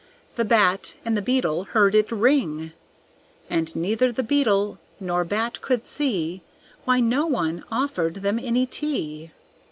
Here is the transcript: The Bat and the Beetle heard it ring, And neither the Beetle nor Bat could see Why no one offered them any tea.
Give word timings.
The 0.35 0.45
Bat 0.45 0.95
and 1.05 1.15
the 1.15 1.21
Beetle 1.21 1.65
heard 1.65 1.93
it 1.93 2.11
ring, 2.11 2.71
And 3.51 3.75
neither 3.75 4.11
the 4.11 4.23
Beetle 4.23 4.79
nor 4.99 5.23
Bat 5.23 5.61
could 5.61 5.85
see 5.85 6.41
Why 6.85 6.99
no 6.99 7.27
one 7.27 7.63
offered 7.71 8.15
them 8.15 8.39
any 8.41 8.65
tea. 8.65 9.29